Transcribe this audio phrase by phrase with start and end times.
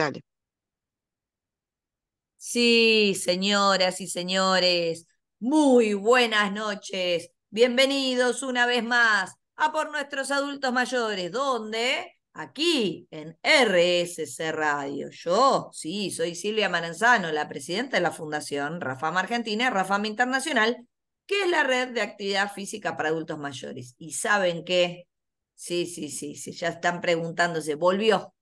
[0.00, 0.22] Dale.
[2.38, 5.06] Sí, señoras y señores,
[5.38, 7.30] muy buenas noches.
[7.50, 15.10] Bienvenidos una vez más a Por Nuestros Adultos Mayores, donde aquí en RSC Radio.
[15.10, 20.78] Yo, sí, soy Silvia Maranzano, la presidenta de la Fundación Rafam Argentina, Rafam Internacional,
[21.26, 23.96] que es la red de actividad física para adultos mayores.
[23.98, 25.08] Y saben qué,
[25.54, 28.34] sí, sí, sí, sí, ya están preguntándose, volvió,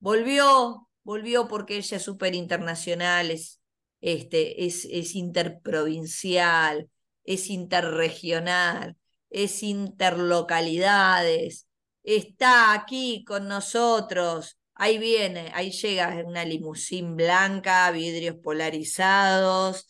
[0.00, 3.62] volvió volvió porque ella es súper internacional, es,
[4.02, 6.90] este, es, es interprovincial,
[7.24, 8.94] es interregional,
[9.30, 11.66] es interlocalidades,
[12.02, 14.58] está aquí con nosotros.
[14.74, 19.86] Ahí viene, ahí llega una limusín blanca, vidrios polarizados.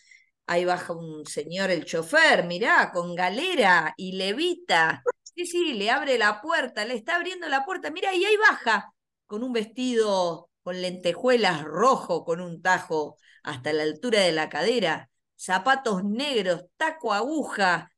[0.46, 5.02] Ahí baja un señor, el chofer, mirá, con galera y levita.
[5.24, 8.94] Sí, sí, le abre la puerta, le está abriendo la puerta, mira, y ahí baja
[9.26, 15.08] con un vestido con lentejuelas rojo con un tajo hasta la altura de la cadera,
[15.34, 17.90] zapatos negros, taco aguja.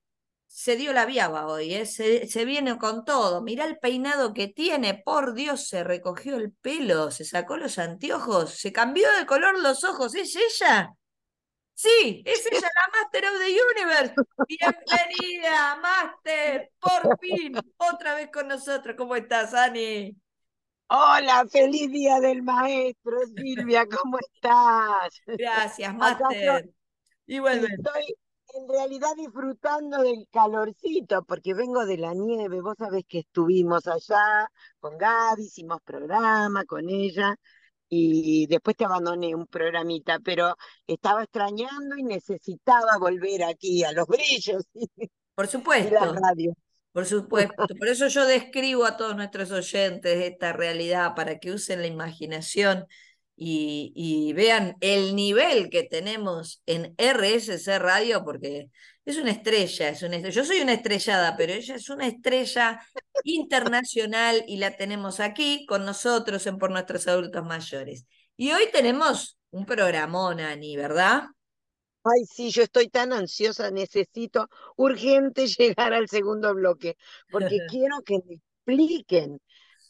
[0.47, 1.85] Se dio la viaba hoy, ¿eh?
[1.85, 3.43] se, se viene con todo.
[3.43, 8.51] Mirá el peinado que tiene, por Dios, se recogió el pelo, se sacó los anteojos,
[8.55, 10.15] se cambió de color los ojos.
[10.15, 10.91] ¿Es ella?
[11.75, 14.15] Sí, es ella, la Master of the Universe.
[14.47, 18.95] Bienvenida, Master, por fin, otra vez con nosotros.
[18.97, 20.17] ¿Cómo estás, Ani?
[20.93, 25.23] Hola, feliz día del maestro, Silvia, ¿cómo estás?
[25.25, 26.69] Gracias, Master.
[27.29, 28.17] Estoy
[28.55, 32.61] en realidad disfrutando del calorcito, porque vengo de la nieve.
[32.61, 37.37] Vos sabés que estuvimos allá con Gaby, hicimos programa con ella,
[37.89, 40.57] y después te abandoné un programita, pero
[40.89, 44.65] estaba extrañando y necesitaba volver aquí a los brillos.
[45.37, 45.95] Por supuesto.
[45.95, 46.53] De la radio.
[46.93, 51.81] Por supuesto, por eso yo describo a todos nuestros oyentes esta realidad para que usen
[51.81, 52.87] la imaginación
[53.43, 58.71] y, vean el nivel que tenemos en RSC Radio, porque
[59.05, 60.35] es una estrella, es una estrella.
[60.35, 62.81] Yo soy una estrellada, pero ella es una estrella
[63.25, 68.07] internacional y la tenemos aquí con nosotros en Por Nuestros Adultos Mayores.
[68.37, 71.25] Y hoy tenemos un programón, Ani, ¿verdad?
[72.03, 76.97] Ay, sí, yo estoy tan ansiosa, necesito urgente llegar al segundo bloque,
[77.31, 79.41] porque quiero que me expliquen.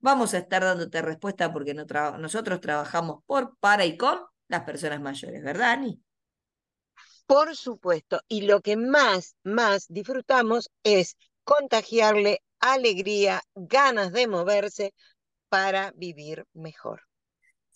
[0.00, 5.42] vamos a estar dándote respuesta porque nosotros trabajamos por, para y con las personas mayores,
[5.42, 5.98] ¿verdad, Ani?
[7.26, 14.92] Por supuesto, y lo que más, más disfrutamos es contagiarle alegría, ganas de moverse
[15.48, 17.09] para vivir mejor.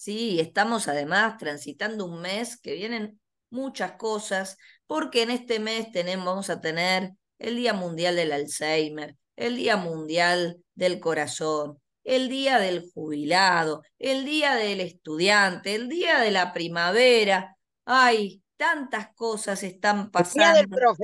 [0.05, 3.19] Sí, estamos además transitando un mes que vienen
[3.49, 9.17] muchas cosas, porque en este mes tenemos, vamos a tener el Día Mundial del Alzheimer,
[9.35, 16.21] el Día Mundial del Corazón, el Día del Jubilado, el Día del Estudiante, el Día
[16.21, 17.57] de la Primavera.
[17.87, 20.61] Ay, tantas cosas están pasando.
[20.61, 20.99] El día del favor.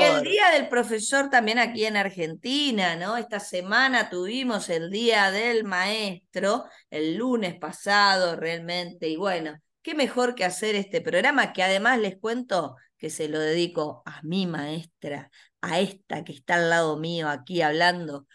[0.00, 3.16] El Día del Profesor también aquí en Argentina, ¿no?
[3.16, 10.34] Esta semana tuvimos el Día del Maestro, el lunes pasado realmente, y bueno, qué mejor
[10.34, 15.30] que hacer este programa que además les cuento que se lo dedico a mi maestra,
[15.60, 18.26] a esta que está al lado mío aquí hablando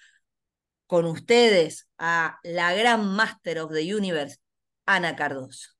[0.87, 4.37] con ustedes, a la gran Master of the Universe,
[4.85, 5.71] Ana Cardoso.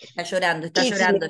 [0.00, 1.26] Está llorando, está llorando.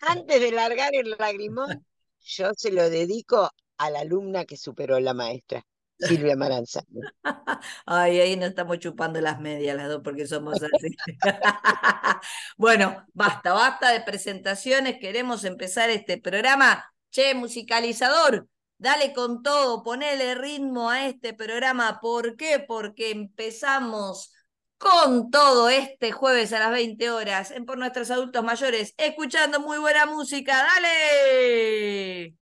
[0.00, 1.84] Antes de largar el lagrimón,
[2.20, 5.64] yo se lo dedico a la alumna que superó la maestra.
[6.00, 6.82] Silvia Maranza.
[7.86, 10.96] Ay, ahí nos estamos chupando las medias las dos porque somos así.
[12.56, 14.98] bueno, basta, basta de presentaciones.
[14.98, 16.84] Queremos empezar este programa.
[17.10, 18.48] Che, musicalizador,
[18.78, 21.98] dale con todo, ponele ritmo a este programa.
[22.00, 22.64] ¿Por qué?
[22.66, 24.32] Porque empezamos
[24.80, 29.76] con todo este jueves a las 20 horas en Por Nuestros Adultos Mayores, escuchando muy
[29.76, 30.56] buena música.
[30.56, 32.34] ¡Dale!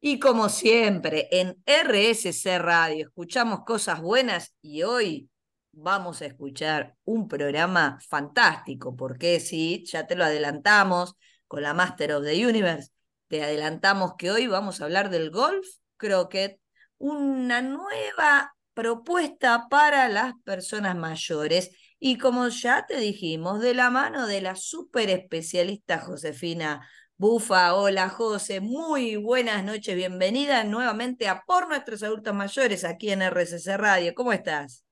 [0.00, 5.28] Y como siempre, en RSC Radio escuchamos cosas buenas y hoy
[5.72, 11.16] vamos a escuchar un programa fantástico, porque sí, ya te lo adelantamos
[11.48, 12.92] con la Master of the Universe,
[13.26, 15.66] te adelantamos que hoy vamos a hablar del golf
[15.96, 16.60] croquet,
[16.98, 21.70] una nueva propuesta para las personas mayores.
[21.98, 26.86] Y como ya te dijimos, de la mano de la super especialista Josefina
[27.20, 27.74] Bufa.
[27.74, 33.76] Hola José, muy buenas noches, bienvenida nuevamente a Por Nuestros Adultos Mayores aquí en RCC
[33.76, 34.14] Radio.
[34.14, 34.86] ¿Cómo estás?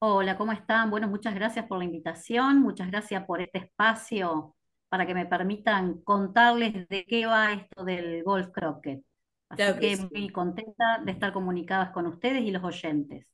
[0.00, 0.90] Hola, ¿cómo están?
[0.90, 4.54] Bueno, muchas gracias por la invitación, muchas gracias por este espacio
[4.90, 9.02] para que me permitan contarles de qué va esto del golf croquet.
[9.48, 13.26] Así que, muy contenta de estar comunicadas con ustedes y los oyentes.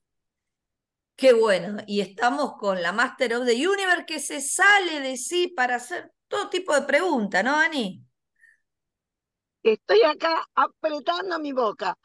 [1.16, 5.48] Qué bueno, y estamos con la Master of the Universe que se sale de sí
[5.48, 8.04] para hacer todo tipo de preguntas, ¿no, Ani?
[9.62, 11.96] Estoy acá apretando mi boca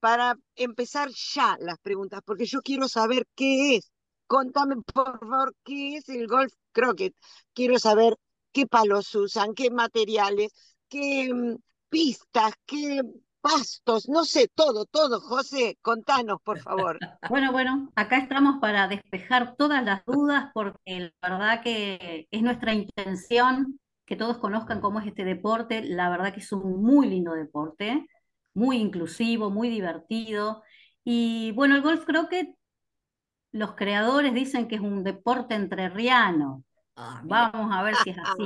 [0.00, 3.90] para empezar ya las preguntas, porque yo quiero saber qué es.
[4.26, 7.14] Contame, por favor, qué es el golf croquet.
[7.54, 8.16] Quiero saber
[8.52, 10.52] qué palos usan, qué materiales,
[10.88, 11.56] qué mm,
[11.88, 13.00] pistas, qué
[13.40, 15.20] pastos, no sé, todo, todo.
[15.20, 16.98] José, contanos, por favor.
[17.28, 22.74] Bueno, bueno, acá estamos para despejar todas las dudas porque la verdad que es nuestra
[22.74, 25.82] intención que todos conozcan cómo es este deporte.
[25.84, 28.06] La verdad que es un muy lindo deporte,
[28.54, 30.62] muy inclusivo, muy divertido.
[31.04, 32.54] Y bueno, el golf creo que
[33.52, 36.64] los creadores dicen que es un deporte entrerriano.
[36.96, 38.44] Ah, Vamos a ver si es así.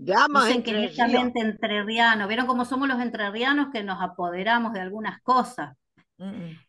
[0.00, 2.26] Dicen que netamente entrerriano.
[2.26, 5.76] ¿Vieron cómo somos los entrerrianos que nos apoderamos de algunas cosas?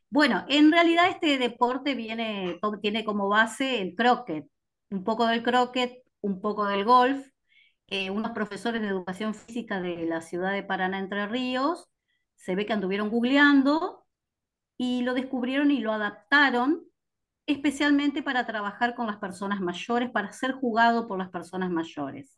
[0.09, 4.45] Bueno, en realidad este deporte viene, tiene como base el croquet,
[4.89, 7.25] un poco del croquet, un poco del golf.
[7.87, 11.89] Eh, unos profesores de educación física de la ciudad de Paraná, Entre Ríos,
[12.35, 14.05] se ve que anduvieron googleando
[14.77, 16.83] y lo descubrieron y lo adaptaron
[17.45, 22.37] especialmente para trabajar con las personas mayores, para ser jugado por las personas mayores.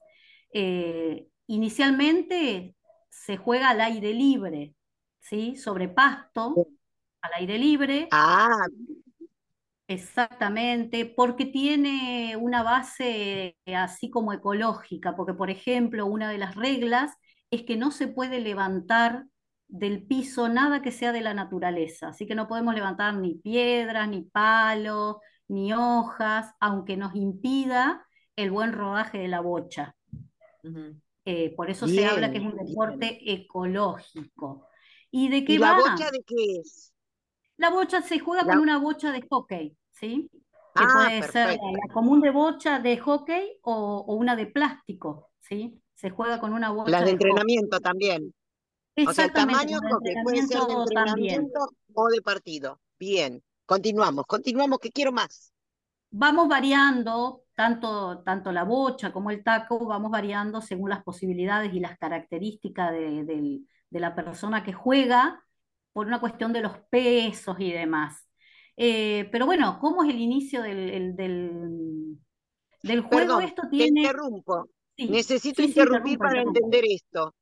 [0.53, 2.75] Eh, inicialmente
[3.09, 4.75] se juega al aire libre,
[5.19, 5.55] ¿sí?
[5.55, 6.67] Sobre pasto,
[7.21, 8.07] al aire libre.
[8.11, 8.65] Ah.
[9.87, 17.11] Exactamente, porque tiene una base así como ecológica, porque por ejemplo, una de las reglas
[17.51, 19.25] es que no se puede levantar
[19.67, 24.07] del piso nada que sea de la naturaleza, así que no podemos levantar ni piedras,
[24.07, 25.17] ni palos,
[25.47, 28.05] ni hojas, aunque nos impida
[28.35, 29.95] el buen rodaje de la bocha.
[31.25, 34.67] Eh, por eso se habla que es un deporte ecológico.
[35.09, 36.93] ¿Y de qué la bocha de qué es?
[37.57, 40.29] La bocha se juega con una bocha de hockey, ¿sí?
[40.75, 45.79] Que ah, puede ser la común de bocha de hockey o, una de plástico, ¿sí?
[45.93, 46.89] Se juega con una bocha.
[46.89, 48.33] Las de, entrenamiento también.
[49.07, 51.59] O sea, el tamaño hockey puede ser de entrenamiento
[51.93, 52.81] o de partido.
[52.99, 55.53] Bien, continuamos, continuamos, que quiero más.
[56.09, 61.79] Vamos variando tanto, tanto la bocha como el taco vamos variando según las posibilidades y
[61.79, 65.43] las características de, la persona que juega
[65.91, 68.27] por una cuestión de los pesos y demás.
[68.75, 73.39] Eh, pero bueno, ¿cómo es el inicio del, del, juego?
[73.39, 74.01] esto tiene...
[74.01, 74.69] Te interrumpo.
[74.97, 77.35] Necesito interrumpir para entender esto.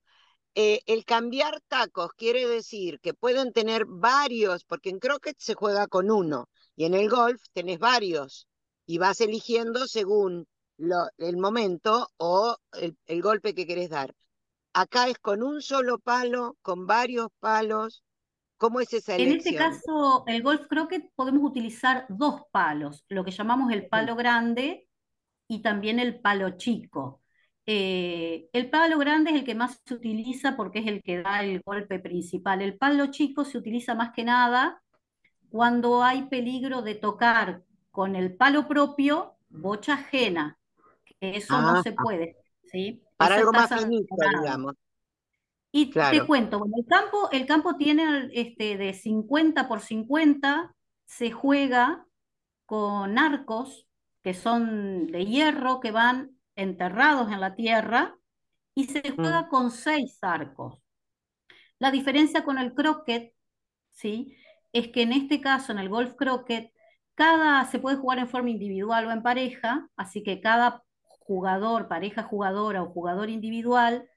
[0.56, 5.88] Eh, el cambiar tacos quiere decir que pueden tener varios, porque en croquet se juega
[5.88, 8.50] con uno y en el golf tenés varios
[8.92, 10.46] y vas eligiendo según
[11.18, 14.14] el momento o el, golpe que querés dar.
[14.74, 18.04] Acá es con un solo palo, con varios palos.
[18.58, 19.34] ¿Cómo es esa elección?
[19.34, 24.18] En este caso, el golf croquet podemos utilizar dos palos, lo que llamamos el palo
[24.18, 24.90] grande
[25.48, 27.22] y también el palo chico.
[27.66, 31.44] eh, el palo grande es el que más se utiliza porque es el que da
[31.46, 32.62] el golpe principal.
[32.62, 34.84] El palo chico se utiliza más que nada
[35.50, 40.60] cuando hay peligro de tocar con el palo propio bocha ajena,
[41.22, 43.04] eso no Ah, se puede, ¿sí?
[43.18, 44.76] para Eso algo más finito, digamos.
[45.74, 51.32] Y te cuento, bueno, el campo, el campo tiene este, de 50 por 50, se
[51.32, 52.06] juega
[52.66, 53.88] con arcos
[54.24, 58.18] que son de hierro, que van enterrados en la tierra,
[58.76, 59.22] y se Mm.
[59.22, 60.80] juega con seis arcos.
[61.80, 63.34] La diferencia con el croquet,
[63.92, 64.36] ¿sí?
[64.74, 66.71] Es que en este caso, en el golf croquet,
[67.16, 70.84] cada, se puede jugar en forma individual o en pareja, así que cada
[71.20, 74.10] jugador, pareja jugadora o jugador individual,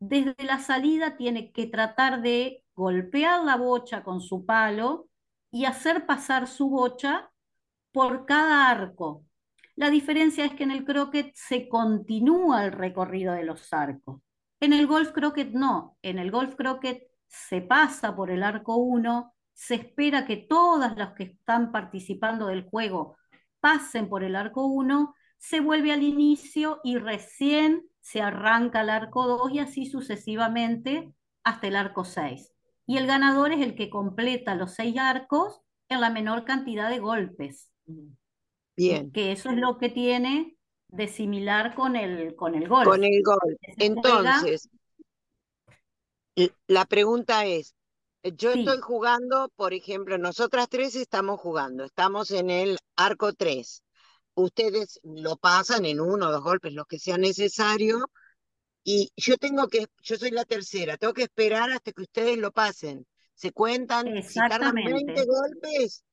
[0.00, 5.08] desde la salida tiene que tratar de golpear la bocha con su palo
[5.50, 7.30] y hacer pasar su bocha
[7.92, 9.24] por cada arco.
[9.76, 14.20] La diferencia es que en el croquet se continúa el recorrido de los arcos.
[14.60, 15.96] En el golf croquet no.
[16.02, 21.14] En el golf croquet se pasa por el arco 1, se espera que todas las
[21.14, 23.16] que están participando del juego
[23.58, 29.26] pasen por el arco 1, se vuelve al inicio y recién se arranca el arco
[29.26, 31.12] 2 y así sucesivamente
[31.42, 32.52] hasta el arco 6.
[32.86, 37.00] Y el ganador es el que completa los seis arcos en la menor cantidad de
[37.00, 37.68] golpes.
[38.76, 39.10] Bien.
[39.10, 42.84] Que eso es lo que tiene de similar con el, con el golf.
[42.88, 43.38] Con el juega-
[43.76, 44.70] Entonces,
[46.68, 47.74] la pregunta es,
[48.22, 48.60] yo Sí.
[48.60, 53.82] estoy jugando, por ejemplo, nosotras tres estamos jugando, estamos en el arco 3.
[54.34, 58.10] Ustedes lo pasan en uno o dos golpes, los que sea necesario,
[58.84, 62.52] y yo tengo que, yo soy la tercera, tengo que esperar hasta que ustedes lo
[62.52, 63.06] pasen.
[63.34, 65.26] Se cuentan, si tardan 20 Exactamente.
[65.26, 66.04] golpes,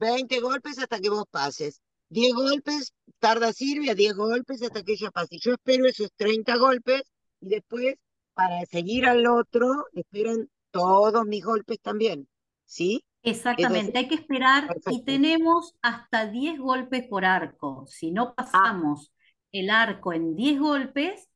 [0.00, 1.80] 20 golpes hasta que vos pases.
[2.08, 5.38] 10 golpes tarda Silvia, 10 golpes hasta que ella pase.
[5.38, 7.02] Yo espero esos 30 golpes
[7.40, 7.94] y después,
[8.34, 12.28] para seguir al otro, esperan todos mis golpes también.
[12.66, 13.04] ¿Sí?
[13.24, 17.86] Exactamente, hay que esperar y tenemos hasta 10 golpes por arco.
[17.88, 18.12] Si Ah.
[18.14, 19.12] no pasamos
[19.52, 21.28] el arco en 10 golpes,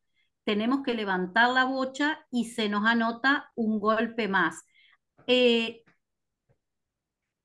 [0.44, 4.64] tenemos que levantar la bocha y se nos anota un golpe más.
[5.28, 5.82] Eh,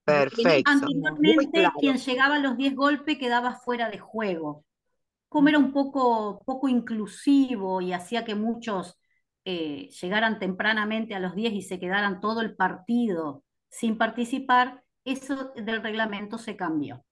[0.03, 0.71] Perfecto.
[0.71, 1.75] Anteriormente, claro.
[1.79, 4.65] quien llegaba a los 10 golpes quedaba fuera de juego.
[5.29, 8.97] Como era un poco, poco inclusivo y hacía que muchos
[9.45, 15.51] eh, llegaran tempranamente a los 10 y se quedaran todo el partido sin participar, eso
[15.55, 17.03] del reglamento se cambió.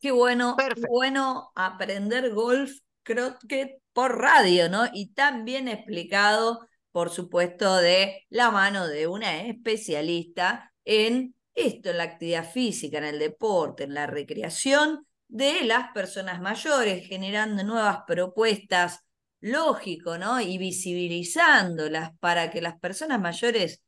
[0.00, 2.72] Qué bueno, qué bueno aprender golf
[3.02, 4.84] croquet por radio, ¿no?
[4.92, 11.98] Y tan bien explicado, por supuesto, de la mano de una especialista en esto, en
[11.98, 18.00] la actividad física, en el deporte, en la recreación de las personas mayores, generando nuevas
[18.06, 19.04] propuestas,
[19.40, 20.40] lógico, ¿no?
[20.40, 23.82] Y visibilizándolas para que las personas mayores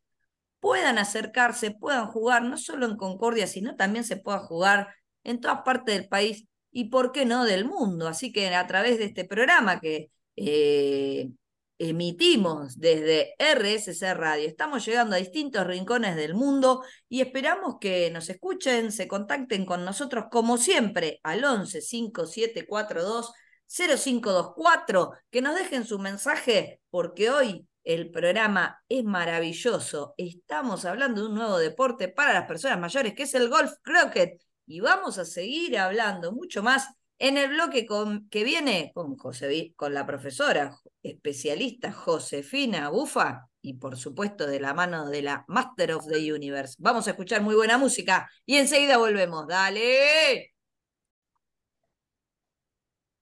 [0.61, 5.63] puedan acercarse, puedan jugar, no solo en Concordia, sino también se pueda jugar en todas
[5.63, 8.09] partes del país y, ¿por qué no?, del mundo.
[8.09, 11.31] Así que a través de este programa que eh,
[11.79, 18.29] emitimos desde RSC Radio, estamos llegando a distintos rincones del mundo y esperamos que nos
[18.29, 23.33] escuchen, se contacten con nosotros como siempre al 11 5742
[23.71, 30.15] 0524, que nos dejen su mensaje porque hoy el programa es maravilloso.
[30.17, 34.41] Estamos hablando de un nuevo deporte para las personas mayores, que es el golf croquet.
[34.67, 39.73] Y vamos a seguir hablando mucho más en el bloque con, que viene con, José,
[39.77, 45.93] con la profesora especialista Josefina Bufa y por supuesto de la mano de la Master
[45.93, 46.77] of the Universe.
[46.79, 49.47] Vamos a escuchar muy buena música y enseguida volvemos.
[49.47, 50.60] Dale.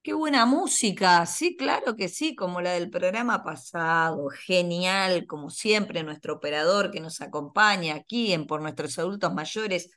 [0.08, 6.02] Qué buena música, sí, claro que sí, como la del programa pasado, genial, como siempre,
[6.02, 9.90] nuestro operador que nos acompaña aquí en Por Nuestros Adultos Mayores,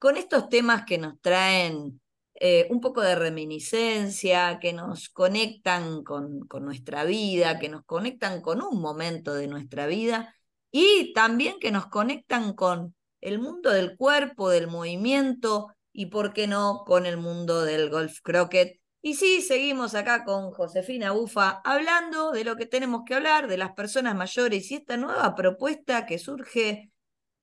[0.00, 2.00] con estos temas que nos traen
[2.34, 8.40] eh, un poco de reminiscencia, que nos conectan con, con nuestra vida, que nos conectan
[8.40, 10.34] con un momento de nuestra vida
[10.72, 16.48] y también que nos conectan con el mundo del cuerpo, del movimiento y, ¿por qué
[16.48, 18.80] no?, con el mundo del golf croquet.
[19.06, 23.56] Y sí, seguimos acá con Josefina Bufa hablando de lo que tenemos que hablar, de
[23.56, 26.90] las personas mayores y esta nueva propuesta que surge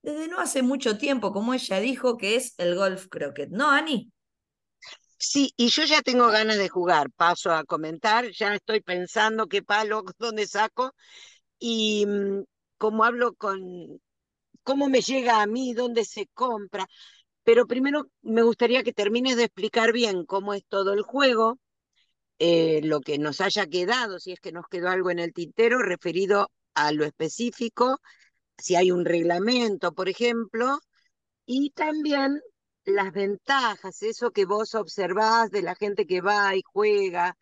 [0.02, 3.48] desde no hace mucho tiempo, como ella dijo, que es el golf croquet.
[3.50, 4.12] ¿No, Ani?
[5.18, 9.64] Sí, y yo ya tengo ganas de jugar, paso a comentar, ya estoy pensando qué
[9.64, 10.94] palo, dónde saco,
[11.60, 12.44] y mm,
[12.78, 13.62] cómo hablo con,
[14.64, 16.88] cómo me llega a mí, dónde se compra.
[17.44, 21.60] Pero primero me gustaría que termines de explicar bien cómo es todo el juego
[22.40, 25.80] eh, lo que nos haya quedado, si es que nos quedó algo en el tintero
[25.80, 28.00] referido a lo específico,
[28.58, 30.80] si hay un reglamento, por ejemplo,
[31.46, 32.42] y también
[32.86, 37.38] las ventajas, eso que vos observás de la gente que va y juega,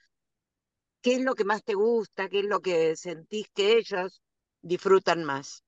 [1.02, 4.22] qué es lo que más te gusta, qué es lo que sentís que ellos
[4.62, 5.64] disfrutan más.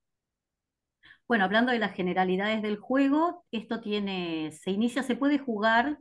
[1.28, 6.00] Bueno, hablando de las generalidades del juego, esto tiene, se inicia, se puede jugar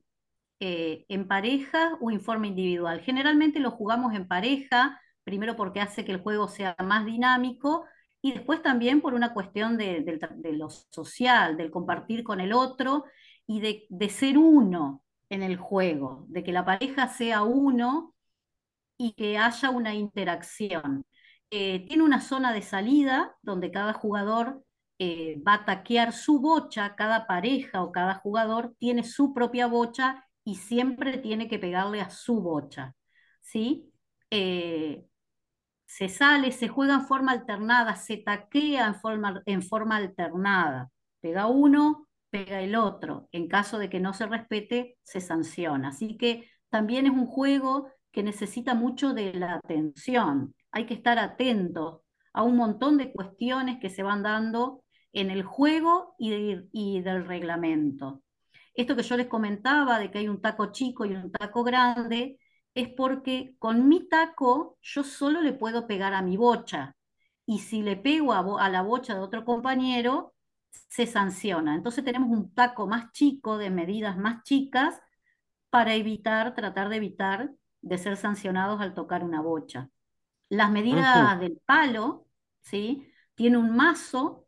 [0.61, 3.01] eh, en pareja o en forma individual.
[3.01, 7.85] Generalmente lo jugamos en pareja, primero porque hace que el juego sea más dinámico
[8.21, 10.05] y después también por una cuestión de,
[10.53, 13.05] lo social, del compartir con el otro
[13.47, 18.15] y de, ser uno en el juego, de que la pareja sea uno
[18.97, 21.05] y que haya una interacción.
[21.51, 24.63] Eh, tiene una zona de salida donde cada jugador
[25.05, 30.29] eh, va a taquear su bocha, cada pareja o cada jugador tiene su propia bocha
[30.45, 32.95] y siempre tiene que pegarle a su bocha.
[33.41, 33.93] ¿sí?
[34.31, 35.05] Eh,
[35.87, 40.89] se sale, se juega en forma alternada, se taquea en forma, en forma alternada.
[41.21, 43.29] Pega uno, pega el otro.
[43.33, 45.89] En caso de que no se respete, se sanciona.
[45.89, 50.55] Así que también es un juego que necesita mucho de la atención.
[50.71, 54.82] Hay que estar atentos a un montón de cuestiones que se van dando
[55.13, 58.23] en el juego y, y del reglamento.
[58.75, 62.39] Esto que yo les comentaba de que hay un taco chico y un taco grande,
[62.75, 66.97] es porque con mi taco yo solo le puedo pegar a mi bocha.
[67.45, 70.35] Y si le pego a, la bocha de otro compañero,
[70.71, 71.75] se sanciona.
[71.75, 75.01] Entonces tenemos un taco más chico, de medidas más chicas,
[75.71, 77.51] para evitar, tratar de evitar
[77.81, 79.91] de ser sancionados al tocar una bocha.
[80.49, 82.27] Las medidas del palo,
[82.61, 83.09] ¿sí?
[83.35, 84.42] Tiene un mazo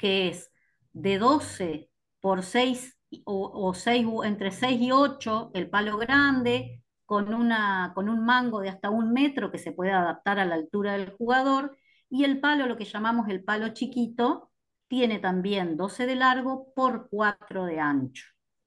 [0.00, 0.50] que es
[0.94, 1.90] de 12
[2.20, 8.60] por 6 o, entre 6 y 8 el palo grande, con, una, con un mango
[8.60, 11.76] de hasta un metro que se puede adaptar a la altura del jugador,
[12.08, 14.50] y el palo, lo que llamamos el palo chiquito,
[14.88, 18.24] tiene también 12 de largo por 4 de ancho.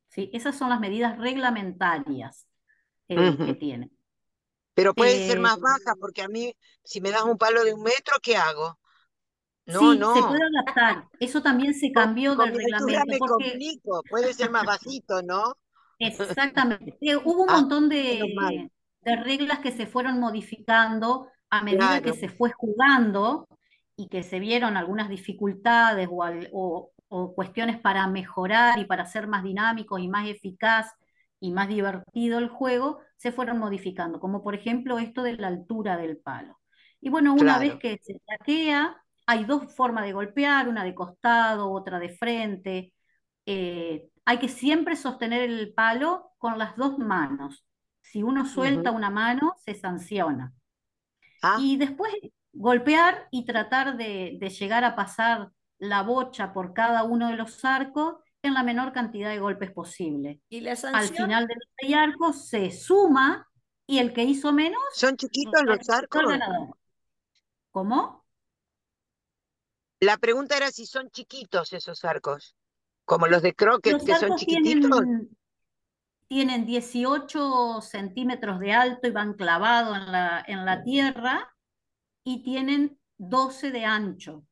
[0.09, 0.29] ¿sí?
[0.33, 2.47] Esas son las medidas reglamentarias
[3.07, 3.91] eh, que tiene.
[4.73, 7.73] Pero puede ser más eh, baja, porque a mí, si me das un palo de
[7.73, 8.79] un metro, ¿qué hago?
[9.65, 11.07] No, sí, se puede adaptar.
[11.19, 13.05] Eso también se cambió del reglamento.
[13.07, 13.79] Me porque...
[14.09, 15.55] Puede ser más bajito, ¿no?
[15.99, 16.97] Exactamente.
[17.23, 18.69] Hubo un ah, montón de,
[19.01, 23.47] de, reglas que se fueron modificando a medida que se fue jugando
[23.95, 29.43] y que se vieron algunas dificultades o, o, cuestiones para mejorar y para ser más
[29.43, 30.91] dinámico y más eficaz
[31.39, 35.95] y más divertido el juego, se fueron modificando, como por ejemplo esto de la altura
[35.97, 36.59] del palo.
[37.01, 41.71] Y bueno, una vez que se saquea, hay dos formas de golpear, una de costado,
[41.71, 42.93] otra de frente.
[43.45, 47.65] Eh, hay que siempre sostener el palo con las dos manos.
[48.01, 50.53] Si uno suelta una mano, se sanciona.
[51.41, 51.57] Ah.
[51.59, 52.13] Y después
[52.51, 58.15] golpear y tratar de, llegar a pasar la bocha por cada uno de los arcos
[58.41, 60.41] en la menor cantidad de golpes posible.
[60.49, 63.47] ¿Y la Al final de los arcos se suma
[63.87, 64.81] y el que hizo menos...
[64.93, 66.23] ¿Son chiquitos los arcos?
[67.71, 68.22] ¿Cómo?
[70.03, 72.55] La pregunta era si son chiquitos esos arcos.
[73.05, 75.01] Como los de croquet, que son chiquititos.
[76.27, 81.55] Tienen, 18 centímetros de alto y van clavados en la, en la tierra
[82.23, 84.45] y tienen 12 de ancho.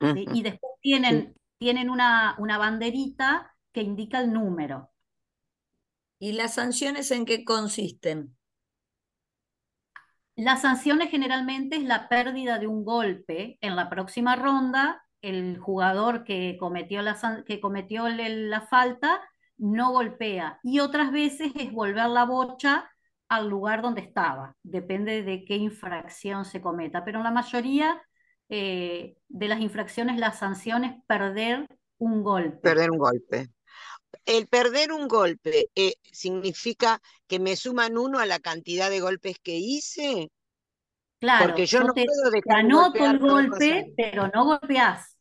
[0.00, 4.90] Y después tienen, tienen una, una banderita que indica el número.
[6.18, 8.36] ¿Y las sanciones en qué consisten?
[10.36, 16.24] Las sanciones generalmente es la pérdida de un golpe en la próxima ronda el jugador
[16.24, 19.20] que cometió la, que cometió la falta
[19.56, 20.58] no golpea.
[20.62, 22.90] Y otras veces es volver la bocha
[23.28, 24.56] al lugar donde estaba.
[24.62, 27.04] Depende de qué infracción se cometa.
[27.04, 28.02] Pero en la mayoría
[28.48, 31.66] eh, de las infracciones la sanción es perder
[31.98, 32.58] un golpe.
[32.58, 33.48] Perder un golpe.
[34.24, 39.38] El perder un golpe eh, significa que me suman uno a la cantidad de golpes
[39.42, 40.30] que hice.
[41.18, 45.16] Claro, porque yo, no puedo dejar anoto el golpe, pero no golpeás.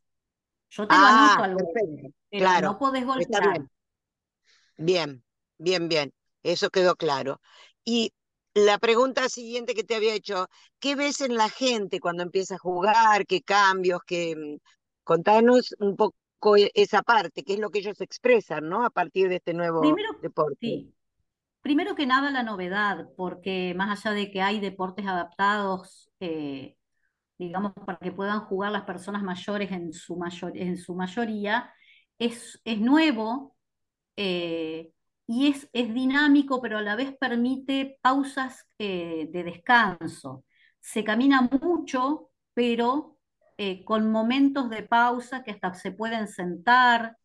[0.70, 3.62] Yo te lo ah, anoto al golpe, pero claro, no podés golpear.
[4.78, 5.24] Bien.
[5.58, 7.40] bien, bien, Eso quedó claro.
[7.84, 8.14] Y
[8.54, 10.48] la pregunta siguiente que te había hecho,
[10.80, 13.26] ¿qué ves en la gente cuando empieza a jugar?
[13.26, 14.02] ¿Qué cambios?
[14.06, 14.36] Qué...
[14.36, 14.58] Mm,
[15.04, 16.16] contanos un poco
[16.74, 18.84] esa parte, qué es lo que ellos expresan, ¿no?
[18.84, 19.82] A partir de este nuevo
[20.22, 20.58] deporte.
[20.60, 20.94] Sí.
[21.62, 26.76] Primero que nada la novedad, porque más allá de que hay deportes adaptados eh,
[27.42, 30.20] digamos, para que puedan jugar las personas mayores en su,
[30.54, 31.74] en su mayoría,
[32.20, 33.56] es, es nuevo
[34.16, 34.92] eh,
[35.26, 40.46] y es, es, dinámico, pero a la vez permite pausas eh, de descanso.
[40.80, 43.18] Se camina mucho, pero
[43.58, 47.18] eh, con momentos de pausa que hasta se pueden sentar,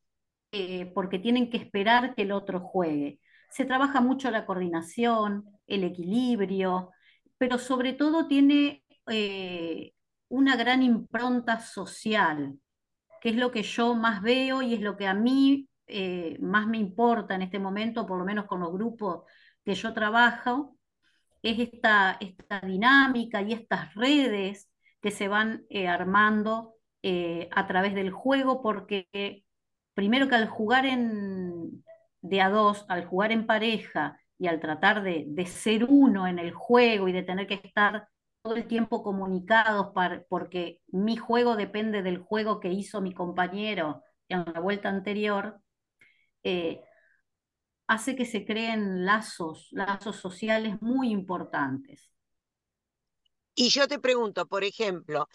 [0.52, 3.20] eh, porque tienen que esperar que el otro juegue.
[3.50, 6.90] Se trabaja mucho la coordinación, el equilibrio,
[7.38, 8.82] pero sobre todo tiene
[10.28, 12.58] una gran impronta social,
[13.20, 16.66] que es lo que yo más veo y es lo que a mí eh, más
[16.66, 19.24] me importa en este momento, por lo menos con los grupos
[19.64, 20.76] que yo trabajo,
[21.42, 24.68] es esta, esta dinámica y estas redes
[25.06, 29.44] que se van eh, armando eh, a través del juego, porque
[29.94, 31.84] primero que al jugar en,
[32.22, 36.40] de a dos, al jugar en pareja y al tratar de, de ser uno en
[36.40, 38.08] el juego y de tener que estar
[38.42, 39.92] todo el tiempo comunicados
[40.28, 45.60] porque mi juego depende del juego que hizo mi compañero en la vuelta anterior,
[46.42, 46.80] eh,
[47.86, 52.10] hace que se creen lazos, lazos sociales muy importantes.
[53.56, 55.28] Y yo te pregunto, por ejemplo,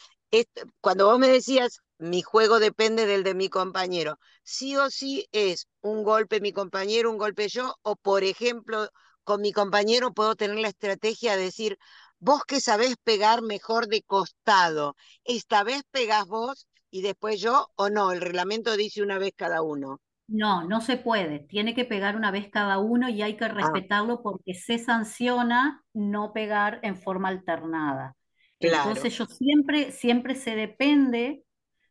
[0.79, 5.67] cuando vos me decías, mi juego depende del de mi compañero, sí o sí es
[5.81, 8.89] un golpe mi compañero, un golpe yo, o por ejemplo,
[9.25, 11.77] con mi compañero puedo tener la estrategia de decir,
[12.19, 17.89] vos que sabés pegar mejor de costado, esta vez pegás vos y después yo, o
[17.89, 19.99] no, el reglamento dice una vez cada uno.
[20.31, 21.39] No, no se puede.
[21.39, 23.49] Tiene que pegar una vez cada uno y hay que ah.
[23.49, 28.15] respetarlo porque se sanciona no pegar en forma alternada.
[28.59, 31.43] Entonces yo siempre, siempre se depende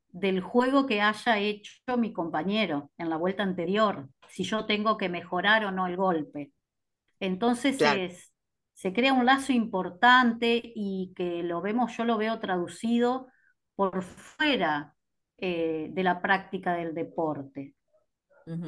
[0.08, 5.08] del juego que haya hecho mi compañero en la vuelta anterior, si yo tengo que
[5.08, 6.52] mejorar o no el golpe.
[7.18, 7.76] Entonces
[8.72, 13.26] se crea un lazo importante y que lo vemos, yo lo veo traducido
[13.74, 14.94] por fuera
[15.36, 17.74] eh, de la práctica del deporte.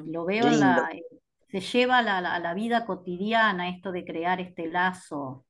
[0.06, 0.88] Lo veo, la,
[1.52, 5.44] se lleva a la, vida cotidiana esto de crear este lazo.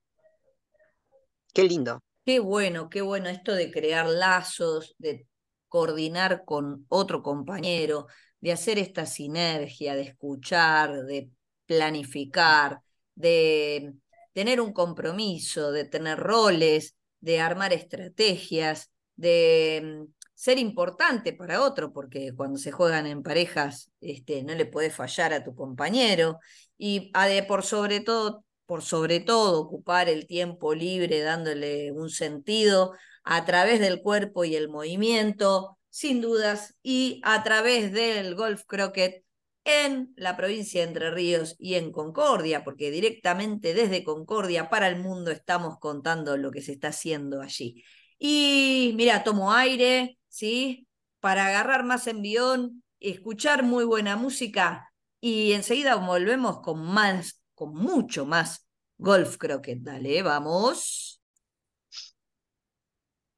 [1.55, 2.03] Qué lindo.
[2.25, 5.27] Qué bueno, qué bueno esto de crear lazos, de
[5.69, 8.07] coordinar con otro compañero,
[8.41, 11.31] de hacer esta sinergia, de escuchar, de
[11.67, 12.81] planificar,
[13.15, 13.95] de
[14.33, 20.07] tener un compromiso, de tener roles, de armar estrategias, de
[20.43, 25.33] ser importante para otro, porque cuando se juegan en parejas este, no le puedes fallar
[25.33, 26.41] a tu compañero,
[26.77, 27.13] y
[27.47, 33.79] por sobre todo, por sobre todo ocupar el tiempo libre dándole un sentido a través
[33.79, 39.25] del cuerpo y el movimiento, sin dudas, y a través del golf croquet
[39.63, 44.99] en la provincia de Entre Ríos y en Concordia, porque directamente desde Concordia para el
[44.99, 47.85] mundo estamos contando lo que se está haciendo allí.
[48.19, 50.89] Y mira, tomo aire, ¿sí?
[51.21, 58.25] Para agarrar más envión, escuchar muy buena música y enseguida volvemos con más, con mucho
[58.25, 58.67] más
[58.97, 59.81] golf croquet.
[59.83, 61.21] Dale, vamos.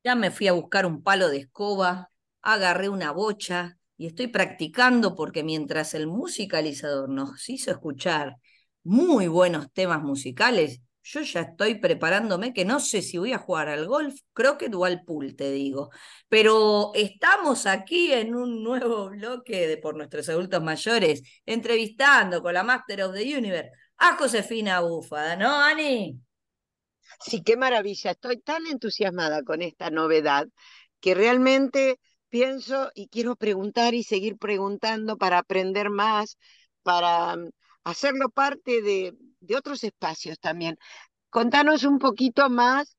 [0.05, 2.11] Ya me fui a buscar un palo de escoba,
[2.43, 8.37] agarré una bocha y estoy practicando porque mientras el musicalizador nos hizo escuchar
[8.85, 13.69] muy buenos temas musicales, yo ya estoy preparándome, que no sé si voy a jugar
[13.69, 15.90] al golf, croquet o al pool, te digo.
[16.29, 22.62] Pero estamos aquí en un nuevo bloque de por nuestros adultos mayores, entrevistando con la
[22.62, 26.19] Master of the Universe a Josefina Búfada, ¿no, Ani?
[27.21, 28.12] Sí, qué maravilla.
[28.12, 30.49] Estoy tan entusiasmada con esta novedad
[31.01, 36.38] que realmente pienso y quiero preguntar y seguir preguntando para aprender más,
[36.83, 37.51] para mm,
[37.85, 39.14] hacerlo parte de,
[39.47, 40.77] de otros espacios también.
[41.31, 42.97] Contanos un poquito más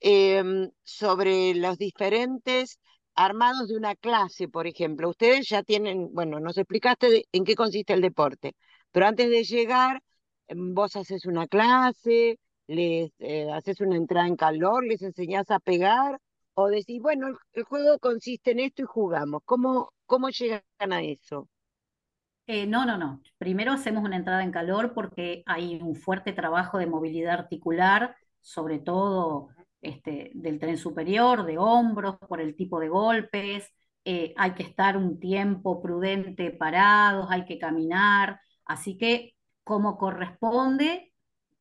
[0.00, 2.78] em, sobre los diferentes
[3.14, 5.10] armados de una clase, por ejemplo.
[5.10, 8.54] Ustedes ya tienen, bueno, nos explicaste en qué consiste el deporte,
[8.92, 10.02] pero antes de llegar,
[10.48, 15.58] em, vos haces una clase, les eh, haces una entrada en calor, les enseñás a
[15.60, 16.20] pegar,
[16.54, 19.42] o decís, bueno, el, juego consiste en esto y jugamos.
[19.44, 21.48] ¿Cómo, cómo llegan a eso?
[22.50, 23.20] Eh, no, no, no.
[23.36, 28.78] Primero hacemos una entrada en calor porque hay un fuerte trabajo de movilidad articular, sobre
[28.78, 29.50] todo
[29.82, 33.70] este, del tren superior, de hombros, por el tipo de golpes.
[34.06, 38.40] Eh, hay que estar un tiempo prudente parados, hay que caminar.
[38.64, 41.12] Así que, como corresponde,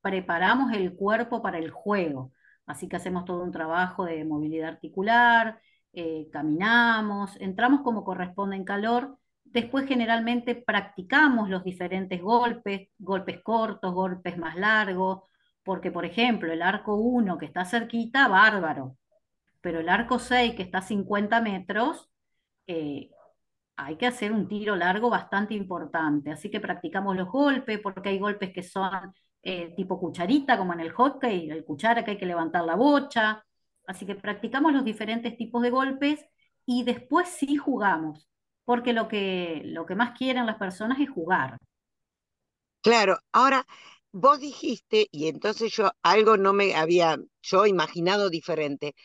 [0.01, 2.31] preparamos el cuerpo para el juego.
[2.65, 5.59] Así que hacemos todo un trabajo de movilidad articular,
[5.93, 9.17] eh, caminamos, entramos como corresponde en calor
[9.57, 15.23] Después generalmente practicamos los diferentes golpes, golpes cortos, golpes más largos,
[15.63, 18.97] porque por ejemplo el arco 1 que está cerquita, bárbaro,
[19.59, 22.07] pero el arco 6 que está a 50 metros,
[22.67, 23.09] eh,
[23.77, 26.31] hay que hacer un tiro largo bastante importante.
[26.31, 28.91] Así que practicamos los golpes, porque hay golpes que son
[29.41, 33.43] eh, tipo cucharita, como en el hockey, el cuchara que hay que levantar la bocha.
[33.87, 36.23] Así que practicamos los diferentes tipos de golpes
[36.63, 38.29] y después sí jugamos,
[38.67, 41.57] porque lo que, lo que más quieren las personas es jugar.
[42.81, 43.65] Claro, ahora
[44.11, 48.95] vos dijiste, y entonces yo algo no me había yo imaginado diferente.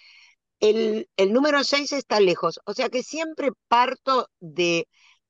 [0.61, 4.89] El, el número 6 está lejos, o sea que siempre parto de,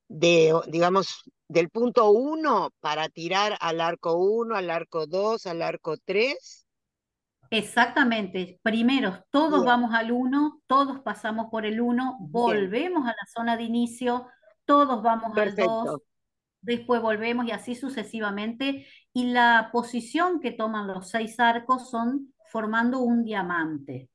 [0.08, 5.96] de digamos, del punto 1 para tirar al arco 1, al arco 2, al arco
[6.04, 6.61] 3.
[7.52, 8.58] Exactamente.
[8.62, 13.64] Primero, todos vamos al 1, todos pasamos por el 1, volvemos a la zona de
[13.64, 14.26] inicio,
[14.64, 16.00] todos vamos al 2,
[16.62, 18.86] después volvemos y así sucesivamente.
[19.12, 24.08] Y la posición que toman los seis arcos son formando un diamante.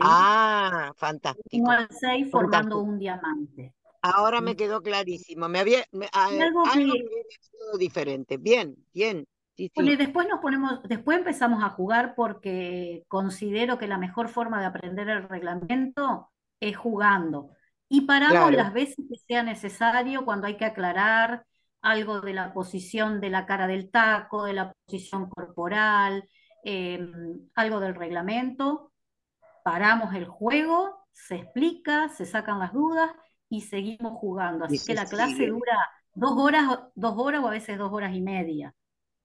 [0.00, 1.48] Ah, fantástico.
[1.50, 3.74] 1 al 6 formando un diamante.
[4.02, 5.48] Ahora me quedó clarísimo.
[5.48, 7.78] Me había ah, algo, que...
[7.78, 8.36] diferente.
[8.36, 9.26] Bien, bien.
[9.74, 14.60] Bueno, y después nos ponemos, después empezamos a jugar porque considero que la mejor forma
[14.60, 17.50] de aprender el reglamento es jugando.
[17.88, 21.44] Y paramos las veces que sea necesario, cuando hay que aclarar
[21.82, 26.28] algo de la posición de la cara del taco, de la posición corporal,
[26.64, 28.90] em, algo del reglamento.
[29.62, 33.10] Paramos el juego, se explica, se sacan las dudas
[33.48, 34.64] y seguimos jugando.
[34.64, 35.78] Así que la clase dura
[36.14, 38.74] dos horas, dos horas o a veces dos horas y media.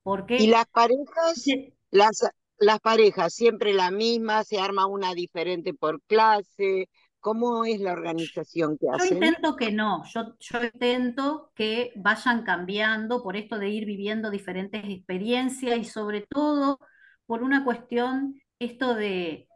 [0.02, 1.44] Porque ¿Y las parejas?
[1.90, 2.26] Las,
[2.58, 6.88] las parejas, siempre la misma, se arma una diferente por clase.
[7.20, 9.08] ¿Cómo es la organización que hacen?
[9.08, 14.30] Yo intento que no, yo, yo intento que vayan cambiando por esto de ir viviendo
[14.30, 16.78] diferentes experiencias y sobre todo
[17.26, 19.46] por una cuestión, esto de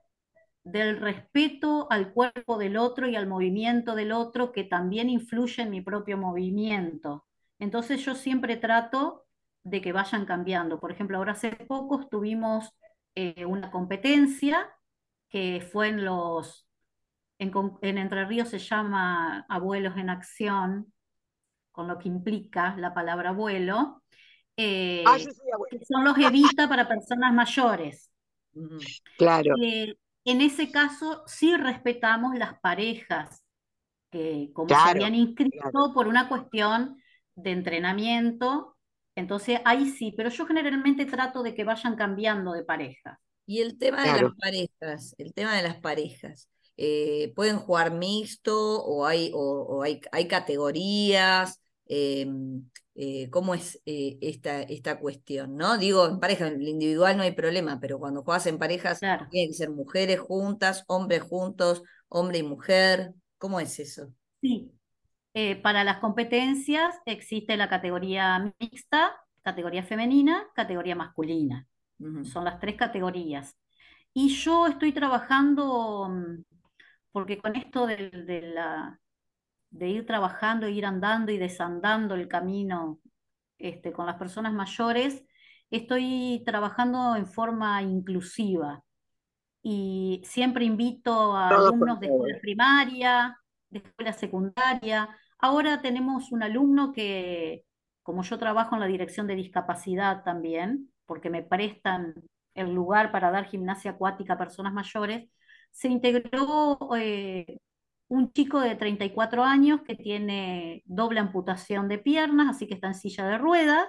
[0.65, 5.71] del respeto al cuerpo del otro y al movimiento del otro que también influye en
[5.71, 7.27] mi propio movimiento.
[7.59, 9.24] Entonces yo siempre trato
[9.65, 10.79] de que vayan cambiando.
[10.79, 12.71] Por ejemplo, ahora hace poco tuvimos
[13.15, 14.71] eh, una competencia
[15.29, 16.69] que fue en los,
[17.39, 20.93] en, Entre Ríos se llama Abuelos en Acción,
[21.73, 24.03] con lo que implica la palabra abuelo.
[24.57, 28.11] Eh, ah, que son los evita para personas mayores.
[29.19, 29.55] Claro.
[29.61, 33.45] Eh, en ese caso sí respetamos las parejas
[34.11, 37.03] que como se habían inscrito por una cuestión
[37.35, 38.74] de entrenamiento,
[39.15, 43.21] entonces ahí sí, pero yo generalmente trato de que vayan cambiando de pareja.
[43.47, 48.83] Y el tema de las parejas, el tema de las parejas, eh, ¿pueden jugar mixto
[48.83, 51.61] o hay, o, hay, hay categorías?
[51.87, 55.77] Em, eh, cómo es eh, esta, esta cuestión, ¿no?
[55.77, 59.29] Digo, en pareja, en el individual no hay problema, pero cuando juegas en parejas tienen
[59.29, 63.13] que ser mujeres juntas, hombres juntos, hombre y mujer.
[63.37, 64.13] ¿Cómo es eso?
[64.41, 64.71] Sí.
[65.35, 71.67] Eh, para las competencias existe la categoría mixta, categoría femenina, categoría masculina.
[72.25, 73.57] Son las tres categorías.
[74.13, 76.45] Y yo estoy trabajando, mm,
[77.13, 79.01] porque con esto de la,
[79.71, 83.01] de ir trabajando, ir andando y desandando el camino
[83.59, 85.25] este, con las personas mayores,
[85.71, 88.83] estoy trabajando en forma inclusiva
[89.63, 93.39] y siempre invito a alumnos de escuela primaria,
[93.71, 95.09] de escuela secundaria.
[95.45, 97.67] Ahora tenemos un alumno que,
[98.03, 102.15] como yo trabajo en la dirección de discapacidad también, porque me prestan
[102.55, 105.29] el lugar para dar gimnasia acuática a personas mayores,
[105.71, 107.59] se integró eh,
[108.09, 112.95] un chico de 34 años que tiene doble amputación de piernas, así que está en
[112.95, 113.87] silla de ruedas.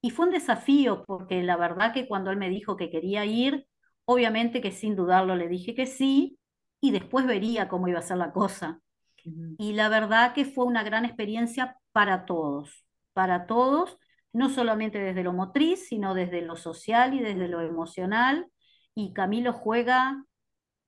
[0.00, 3.66] Y fue un desafío, porque la verdad que cuando él me dijo que quería ir,
[4.06, 6.38] obviamente que sin dudarlo le dije que sí,
[6.80, 8.81] y después vería cómo iba a ser la cosa.
[9.24, 13.98] Y la verdad que fue una gran experiencia para todos, para todos,
[14.32, 18.46] no solamente desde lo motriz, sino desde lo social y desde lo emocional.
[18.94, 20.24] Y Camilo juega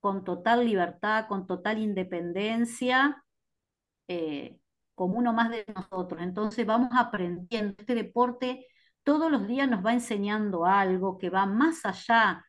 [0.01, 3.25] con total libertad, con total independencia,
[4.09, 4.59] eh,
[4.94, 6.23] como uno más de nosotros.
[6.23, 7.75] Entonces vamos aprendiendo.
[7.79, 8.66] Este deporte
[9.03, 12.44] todos los días nos va enseñando algo que va más allá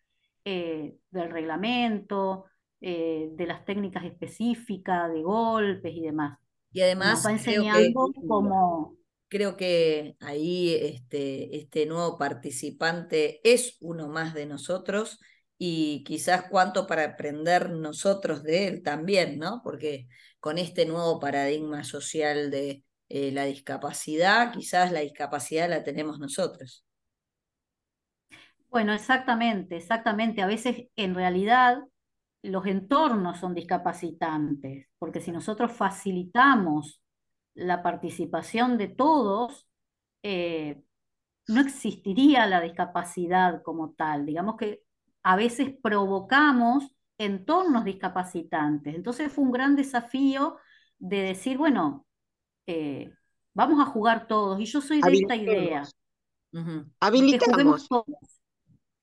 [0.46, 2.46] eh, del reglamento,
[2.88, 6.38] eh, de las técnicas específicas, de golpes y demás.
[6.72, 8.96] Y además nos va enseñando cómo
[9.28, 15.20] creo que ahí este, este nuevo participante es uno más de nosotros
[15.58, 19.62] y quizás cuánto para aprender nosotros de él también, ¿no?
[19.64, 20.08] Porque
[20.40, 26.86] con este nuevo paradigma social de eh, la discapacidad, quizás la discapacidad la tenemos nosotros.
[28.70, 30.44] Bueno, exactamente, exactamente.
[30.44, 31.80] A veces en realidad
[32.46, 37.02] los entornos son discapacitantes, porque si nosotros facilitamos
[37.54, 39.68] la participación de todos,
[40.24, 40.84] eh,
[41.48, 44.26] no existiría la discapacidad como tal.
[44.26, 44.82] Digamos que
[45.24, 48.96] a veces provocamos entornos discapacitantes.
[48.96, 50.58] Entonces fue un gran desafío
[50.98, 52.06] de decir, bueno,
[52.68, 53.14] eh,
[53.54, 54.60] vamos a jugar todos.
[54.60, 55.84] Y yo soy de esta idea.
[57.00, 57.88] Habilitamos.
[57.88, 58.35] todos.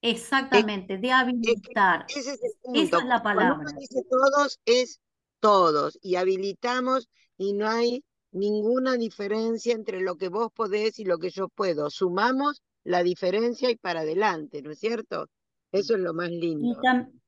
[0.03, 2.05] Exactamente, de habilitar.
[2.09, 3.71] Esa es la palabra.
[3.79, 4.99] dice todos es
[5.39, 11.19] todos y habilitamos y no hay ninguna diferencia entre lo que vos podés y lo
[11.19, 11.89] que yo puedo.
[11.89, 15.29] Sumamos la diferencia y para adelante, ¿no es cierto?
[15.71, 16.77] Eso es lo más lindo.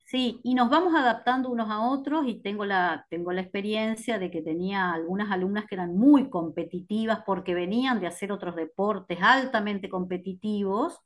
[0.05, 4.29] sí, y nos vamos adaptando unos a otros y tengo la, tengo la experiencia de
[4.29, 9.87] que tenía algunas alumnas que eran muy competitivas porque venían de hacer otros deportes altamente
[9.87, 10.99] competitivos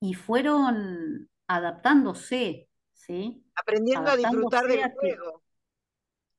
[0.00, 3.44] y fueron adaptándose, ¿sí?
[3.54, 5.42] Aprendiendo a disfrutar del juego.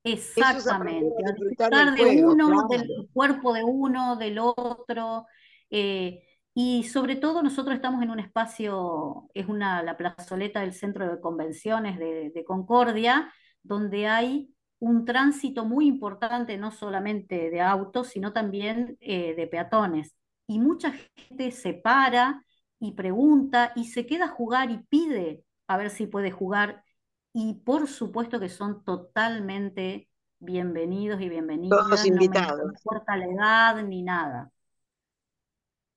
[0.04, 5.28] Exactamente, a disfrutar, de uno, del cuerpo de uno, del otro.
[5.70, 11.10] Eh, y sobre todo nosotros estamos en un espacio, es una, la plazoleta del Centro
[11.10, 18.34] de Convenciones de, Concordia, donde hay un tránsito muy importante, no solamente de autos, sino
[18.34, 20.16] también eh, de peatones.
[20.48, 22.44] Y mucha gente se para
[22.82, 26.84] y pregunta y se queda a jugar y pide a ver si puede jugar.
[27.32, 31.80] Y por supuesto que son totalmente bienvenidos y bienvenidas.
[31.80, 32.60] Todos invitados.
[32.66, 34.52] No importa la edad ni nada.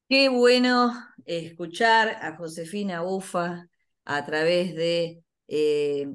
[0.08, 0.92] Qué bueno
[1.24, 3.66] escuchar a Josefina Ufa
[4.04, 6.14] a través de eh,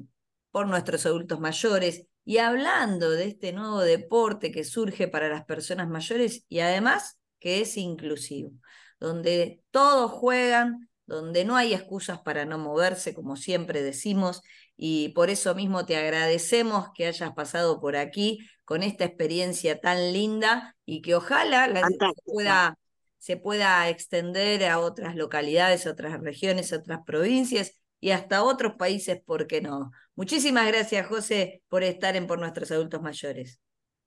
[0.52, 5.88] por nuestros adultos mayores y hablando de este nuevo deporte que surge para las personas
[5.88, 8.52] mayores y además que es inclusivo
[9.00, 14.42] donde todos juegan, donde no hay excusas para no moverse, como siempre decimos,
[14.76, 20.12] y por eso mismo te agradecemos que hayas pasado por aquí con esta experiencia tan
[20.12, 22.78] linda y que ojalá se, pueda,
[23.18, 29.20] se pueda extender a otras localidades, otras regiones, a otras provincias y hasta otros países,
[29.20, 29.90] ¿por qué no?
[30.14, 33.60] Muchísimas gracias, José, por estar en Por Nuestros Adultos Mayores.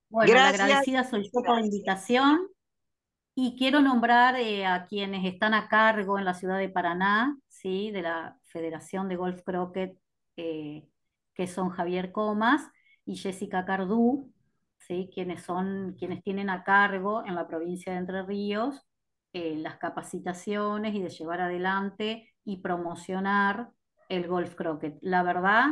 [0.10, 0.62] Bueno, gracias.
[0.62, 2.47] agradecida soy yo por la invitación
[3.35, 7.91] y quiero nombrar eh, a quienes están a cargo en la ciudad de Paraná, ¿sí?
[7.91, 9.97] de la Federación de Golf Croquet,
[10.37, 10.87] eh,
[11.33, 12.69] que son Javier Comas
[13.05, 14.31] y Jessica Cardú,
[14.77, 15.09] ¿sí?
[15.13, 18.85] quienes, son, quienes tienen a cargo en la provincia de Entre Ríos
[19.33, 23.71] eh, las capacitaciones y de llevar adelante y promocionar
[24.09, 24.97] el golf croquet.
[25.01, 25.71] La verdad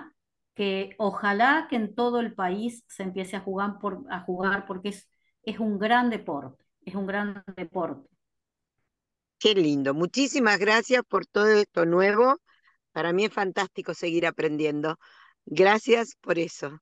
[0.56, 3.76] que ojalá que en todo el país se empiece a jugar,
[4.10, 5.08] a jugar porque es,
[5.43, 8.08] es un gran deporte es un gran deporte.
[9.39, 9.94] Qué lindo.
[9.94, 12.38] Muchísimas gracias por todo esto nuevo.
[12.91, 14.98] Para mí es fantástico seguir aprendiendo.
[15.46, 16.80] Gracias por eso.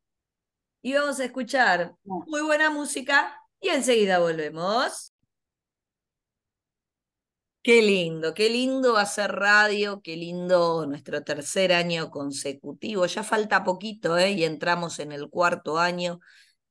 [0.82, 5.14] Y vamos a escuchar muy buena música y enseguida volvemos.
[7.62, 13.06] Qué lindo, qué lindo hacer radio, qué lindo nuestro tercer año consecutivo.
[13.06, 14.32] Ya falta poquito, ¿eh?
[14.32, 16.20] Y entramos en el cuarto año.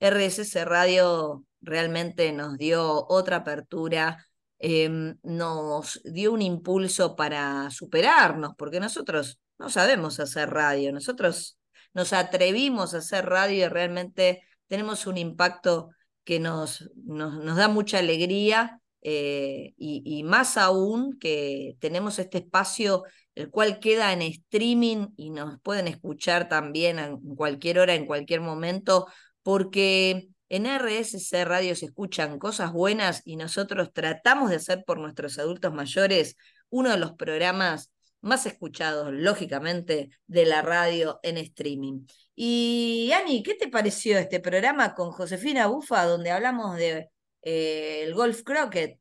[0.00, 4.24] RSS Radio realmente nos dio otra apertura,
[4.58, 11.58] em, nos dio un impulso para superarnos, porque nosotros no sabemos hacer radio, nosotros
[11.94, 15.90] nos atrevimos a hacer radio y realmente tenemos un impacto
[16.24, 23.50] que nos, nos, da mucha alegría eh, y, más aún que tenemos este espacio el
[23.50, 29.06] cual queda en streaming y nos pueden escuchar también en cualquier hora, en cualquier momento,
[29.42, 35.38] porque en RSC Radio se escuchan cosas buenas y nosotros tratamos de hacer por nuestros
[35.38, 36.36] adultos mayores
[36.70, 42.06] uno de los programas más escuchados, lógicamente, de la radio en streaming.
[42.34, 47.10] Y Ani, ¿qué te pareció este programa con Josefina Bufa, donde hablamos de
[47.42, 48.98] eh, golf croquet?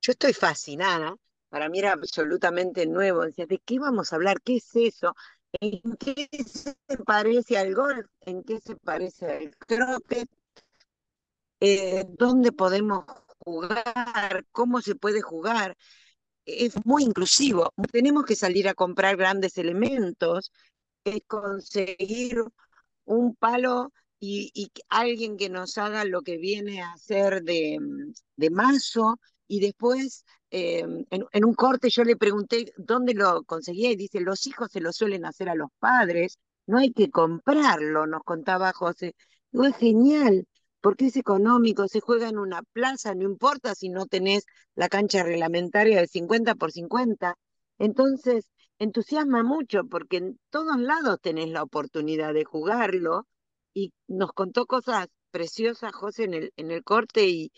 [0.00, 1.14] Yo estoy fascinada.
[1.48, 3.24] Para mí era absolutamente nuevo.
[3.24, 4.40] Decía, ¿de qué vamos a hablar?
[4.42, 5.14] ¿Qué es eso?
[5.52, 6.74] ¿En qué se
[7.06, 8.06] parece al golf?
[8.20, 10.28] ¿En qué se parece al croquet?
[11.60, 13.04] Eh, ¿Dónde podemos
[13.38, 14.46] jugar?
[14.52, 15.76] ¿Cómo se puede jugar?
[16.44, 17.72] Es muy inclusivo.
[17.92, 20.52] Tenemos que salir a comprar grandes elementos,
[21.04, 22.42] es conseguir
[23.04, 27.78] un palo y, alguien que nos haga lo que viene a hacer de,
[28.36, 29.18] de mazo
[29.48, 34.46] y después Em, en, un corte yo le pregunté dónde lo conseguía y dice, los
[34.46, 39.14] hijos se lo suelen hacer a los padres, no hay que comprarlo, nos contaba José.
[39.50, 40.46] Digo, es genial,
[40.80, 44.44] porque es económico, se juega en una plaza, no importa si no tenés
[44.74, 47.34] la cancha reglamentaria de 50 por 50.
[47.78, 53.26] Entonces, entusiasma mucho porque en todos lados tenés la oportunidad de jugarlo
[53.74, 57.52] y nos contó cosas preciosa, José, en el, en el corte y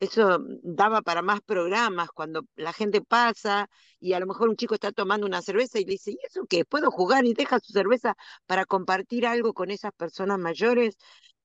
[0.00, 3.68] eso daba para más programas cuando la gente pasa
[4.00, 6.46] y a lo mejor un chico está tomando una cerveza y le dice, ¿y eso
[6.48, 6.64] qué?
[6.64, 7.24] ¿Puedo jugar?
[7.24, 8.14] Y deja su cerveza
[8.46, 10.96] para compartir algo con esas personas mayores.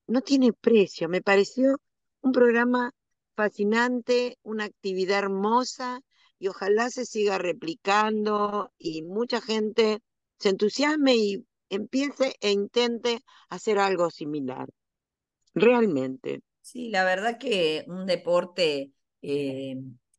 [0.06, 1.08] No tiene precio.
[1.08, 1.76] Me pareció
[2.20, 2.92] un programa
[3.34, 6.00] fascinante, una actividad hermosa
[6.38, 10.00] y ojalá se siga replicando y mucha gente
[10.38, 14.68] se entusiasme y empiece e intente hacer algo similar.
[15.54, 16.42] Realmente.
[16.70, 18.92] Sí, la verdad que un deporte
[19.22, 19.74] eh,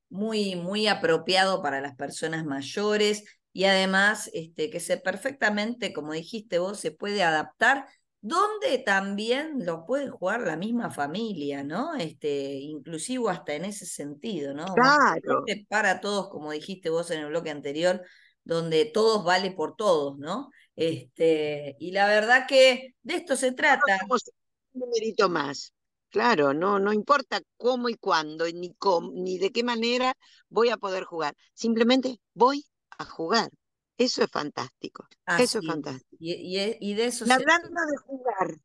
[0.10, 3.24] muy, muy apropiado para las personas mayores
[3.54, 7.86] y además este, que se perfectamente, como dijiste vos, se puede adaptar,
[8.20, 11.95] donde también lo puede jugar la misma familia, ¿no?
[11.95, 14.66] Este, inclusivo hasta en ese sentido, ¿no?
[14.66, 15.45] Claro.
[15.70, 18.04] Para todos, como dijiste vos en el bloque anterior,
[18.43, 20.49] donde todos vale por todos, ¿no?
[20.76, 23.99] Este, y la verdad que de esto se trata.
[24.10, 25.74] un numerito más.
[26.12, 28.76] Claro, no, no importa cómo y cuándo, ni,
[29.14, 30.14] ni de qué manera
[30.49, 31.36] voy a poder jugar.
[31.53, 32.66] Simplemente voy
[32.97, 33.49] a jugar.
[33.97, 35.07] Eso es fantástico.
[35.39, 36.18] eso es fantástico.
[36.20, 38.57] Y, y, de eso Hablando de jugar,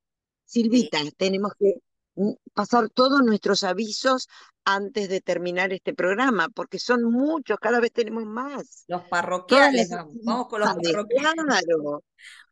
[0.44, 1.74] Silvita, tenemos que
[2.54, 4.28] pasar todos nuestros avisos
[4.64, 8.84] antes de terminar este programa, porque son muchos, cada vez tenemos más.
[8.88, 9.90] Los parroquiales,
[10.24, 11.44] vamos, con los parroquiales.
[11.44, 12.02] Claro.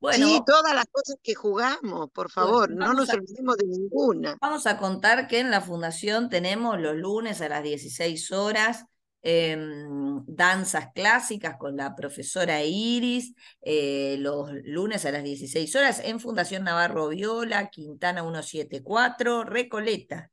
[0.01, 4.37] Bueno, sí, todas las cosas que jugamos, por favor, no nos olvidemos de ninguna.
[4.41, 8.85] Vamos a contar que en la fundación tenemos los lunes a las 16 horas
[9.25, 16.21] em, danzas clásicas con la profesora Iris, eh, los lunes a las 16 horas en
[16.21, 20.31] Fundación Navarro Viola, Quintana 174, Recoleta.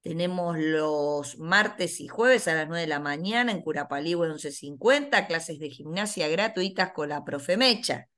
[0.00, 5.58] Tenemos los martes y jueves a las 9 de la mañana en Curapalí 1150, clases
[5.58, 8.08] de gimnasia gratuitas con la profe Mecha.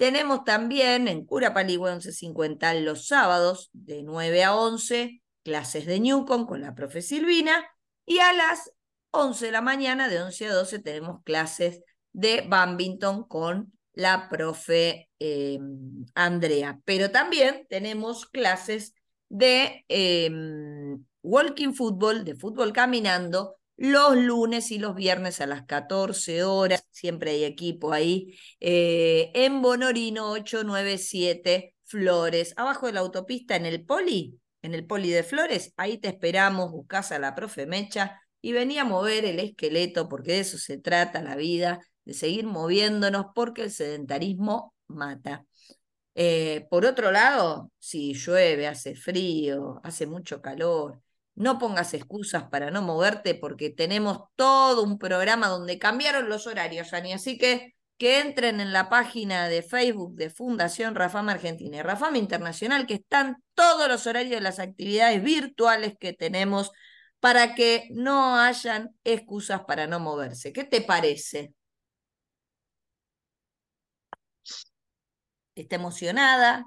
[0.00, 6.46] Tenemos también en Cura Paligüe 1150 los sábados de 9 a 11 clases de Newcom
[6.46, 7.62] con la profe Silvina
[8.06, 8.72] y a las
[9.10, 11.82] 11 de la mañana de 11 a 12 tenemos clases
[12.12, 16.80] de badminton con la profe em, Andrea.
[16.84, 18.94] Pero también tenemos clases
[19.28, 26.44] de em, walking football, de fútbol caminando los lunes y los viernes a las 14
[26.44, 33.64] horas, siempre hay equipo ahí, eh, en Bonorino 897 Flores, abajo de la autopista en
[33.64, 38.20] el Poli, en el Poli de Flores, ahí te esperamos, buscas a la profe Mecha
[38.40, 42.46] y venía a mover el esqueleto, porque de eso se trata la vida, de seguir
[42.46, 45.44] moviéndonos, porque el sedentarismo mata.
[46.14, 51.00] Eh, por otro lado, si llueve, hace frío, hace mucho calor,
[51.34, 56.92] no pongas excusas para no moverte porque tenemos todo un programa donde cambiaron los horarios,
[56.92, 57.12] Ani.
[57.12, 62.16] Así que que entren en la página de Facebook de Fundación Rafama Argentina y Rafama
[62.16, 66.72] Internacional, que están todos los horarios de las actividades virtuales que tenemos
[67.20, 70.52] para que no hayan excusas para no moverse.
[70.52, 71.54] ¿Qué te parece?
[75.54, 76.64] Está emocionada.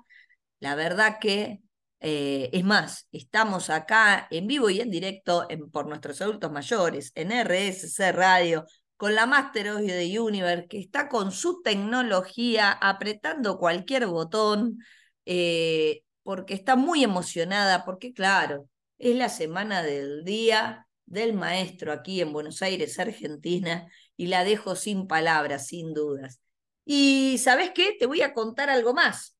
[0.59, 1.61] La verdad que
[1.99, 7.11] eh, es más, estamos acá en vivo y en directo en, por nuestros adultos mayores,
[7.15, 8.65] en RSC Radio,
[8.97, 14.79] con la Master of the Universe, que está con su tecnología apretando cualquier botón,
[15.25, 18.69] eh, porque está muy emocionada, porque claro,
[19.03, 23.85] es la semana del día del maestro aquí en Buenos Aires, Argentina,
[24.15, 26.39] y la dejo sin palabras, sin dudas.
[26.85, 27.97] Y ¿sabes qué?
[27.99, 29.35] Te voy a contar algo más.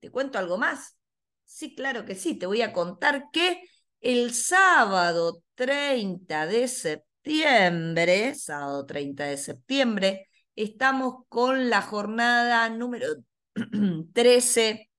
[0.00, 0.98] Te cuento algo más.
[1.46, 2.34] Sí, claro que sí.
[2.34, 3.62] Te voy a contar que
[4.00, 13.06] el sábado 30 de septiembre, sábado 30 de septiembre, estamos con la jornada número
[14.12, 14.90] 13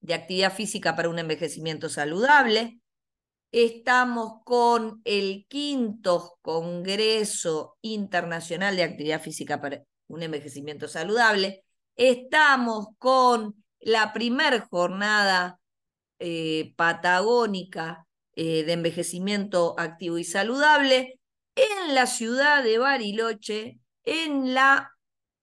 [0.00, 2.78] de actividad física para un envejecimiento saludable.
[3.50, 11.64] Estamos con el quinto Congreso Internacional de Actividad Física para un Envejecimiento Saludable.
[11.96, 15.58] Estamos con la primer jornada
[16.18, 21.18] eh, patagónica eh, de envejecimiento activo y saludable
[21.56, 24.92] en la ciudad de Bariloche, en, la,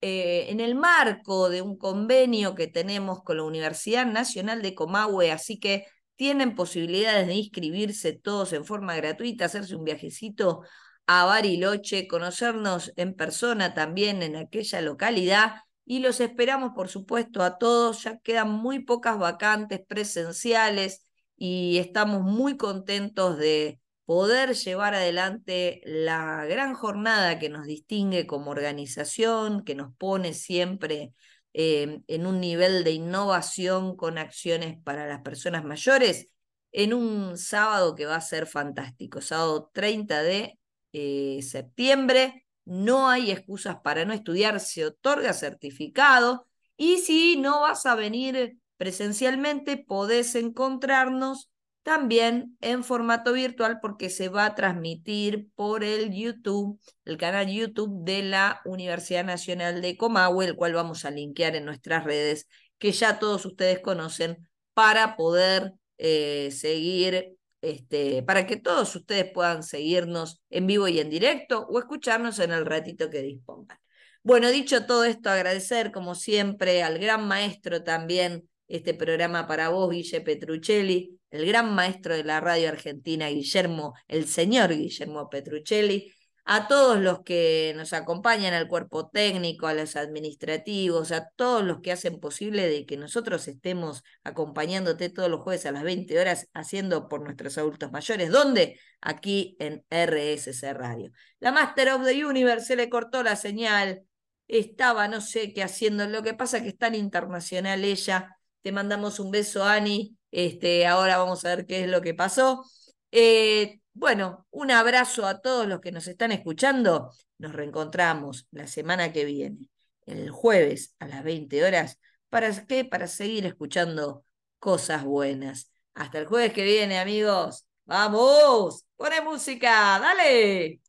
[0.01, 5.31] eh, en el marco de un convenio que tenemos con la Universidad Nacional de Comahue,
[5.31, 10.61] así que tienen posibilidades de inscribirse todos en forma gratuita, hacerse un viajecito
[11.07, 17.57] a Bariloche, conocernos en persona también en aquella localidad y los esperamos, por supuesto, a
[17.57, 18.03] todos.
[18.03, 21.05] Ya quedan muy pocas vacantes presenciales
[21.37, 28.51] y estamos muy contentos de poder llevar adelante la gran jornada que nos distingue como
[28.51, 31.13] organización, que nos pone siempre
[31.57, 36.27] eh, en un nivel de innovación con acciones para las personas mayores.
[36.73, 40.59] en un sábado que va a ser fantástico, sábado 30 de
[40.91, 42.45] eh, septiembre.
[42.65, 46.45] No hay excusas para no estudiar, se otorga certificado
[46.75, 51.49] y si no vas a venir presencialmente, podés encontrarnos
[51.85, 58.03] también en formato virtual porque se va a transmitir por el YouTube, el canal YouTube
[58.03, 62.47] de la Universidad Nacional de Comahue, el cual vamos a linkear en nuestras redes,
[62.79, 69.61] que ya todos ustedes conocen, para poder eh, seguir, este, para que todos ustedes puedan
[69.61, 73.77] seguirnos en vivo y en directo o escucharnos en el ratito que dispongan.
[74.23, 79.91] Bueno, dicho todo esto, agradecer como siempre al gran maestro también este programa para vos,
[79.91, 86.11] Guille Petruccelli, el gran maestro de la radio argentina, Guillermo, el señor Guillermo Petruccelli,
[86.45, 91.81] a todos los que nos acompañan, al cuerpo técnico, a los administrativos, a todos los
[91.81, 96.47] que hacen posible de que nosotros estemos acompañándote todos los jueves a las 20 horas
[96.53, 98.29] haciendo por nuestros adultos mayores.
[98.29, 98.79] ¿Dónde?
[99.01, 101.11] Aquí en RSC Radio.
[101.39, 104.03] La Master of the Universe se le cortó la señal,
[104.47, 108.37] estaba no sé qué haciendo, lo que pasa que es tan internacional ella.
[108.61, 110.15] Te mandamos un beso, Ani.
[110.35, 112.65] Este, ahora vamos a ver qué es lo que pasó.
[113.11, 117.09] Eh, bueno, un abrazo a todos los que nos están escuchando.
[117.37, 119.69] Nos reencontramos la semana que viene,
[120.05, 121.99] el jueves a las 20 horas.
[122.29, 122.83] ¿Para qué?
[122.83, 124.25] Para seguir escuchando
[124.59, 125.71] cosas buenas.
[125.93, 127.65] Hasta el jueves que viene, amigos.
[127.85, 128.83] ¡Vamos!
[128.97, 129.99] ¡Pone música!
[129.99, 130.81] ¡Dale!